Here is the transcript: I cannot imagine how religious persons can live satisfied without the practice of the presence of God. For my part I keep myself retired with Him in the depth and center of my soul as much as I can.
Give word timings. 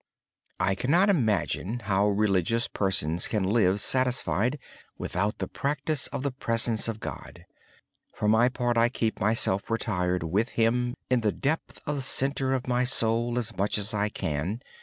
I 0.59 0.73
cannot 0.73 1.09
imagine 1.11 1.81
how 1.81 2.07
religious 2.07 2.67
persons 2.67 3.27
can 3.27 3.43
live 3.43 3.79
satisfied 3.79 4.57
without 4.97 5.37
the 5.37 5.47
practice 5.47 6.07
of 6.07 6.23
the 6.23 6.31
presence 6.31 6.87
of 6.87 6.99
God. 6.99 7.45
For 8.11 8.27
my 8.27 8.49
part 8.49 8.77
I 8.79 8.89
keep 8.89 9.19
myself 9.19 9.69
retired 9.69 10.23
with 10.23 10.53
Him 10.57 10.95
in 11.11 11.21
the 11.21 11.31
depth 11.31 11.83
and 11.87 12.01
center 12.01 12.51
of 12.51 12.65
my 12.67 12.83
soul 12.83 13.37
as 13.37 13.55
much 13.55 13.77
as 13.77 13.93
I 13.93 14.09
can. 14.09 14.61